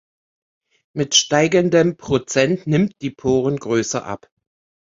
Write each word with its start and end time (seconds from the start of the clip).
Mit 0.95 1.13
steigendem 1.13 1.95
%T 1.97 2.63
nimmt 2.65 2.95
die 3.03 3.11
Porengröße 3.11 4.01
ab. 4.03 4.31